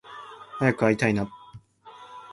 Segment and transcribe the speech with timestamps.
[0.57, 1.29] 早く会いたいな